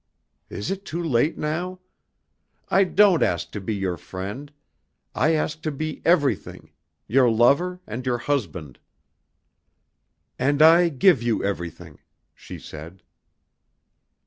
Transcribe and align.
Is 0.49 0.71
it 0.71 0.83
too 0.83 1.03
late 1.03 1.37
now? 1.37 1.79
I 2.69 2.85
don't 2.85 3.21
ask 3.21 3.51
to 3.51 3.61
be 3.61 3.75
your 3.75 3.97
friend, 3.97 4.51
I 5.13 5.33
ask 5.35 5.61
to 5.61 5.71
be 5.71 6.01
everything 6.03 6.71
your 7.05 7.29
lover, 7.29 7.81
and 7.85 8.03
your 8.03 8.17
husband." 8.17 8.79
"And 10.39 10.59
I 10.59 10.89
give 10.89 11.21
you 11.21 11.43
everything," 11.43 11.99
she 12.33 12.57
said. 12.57 13.03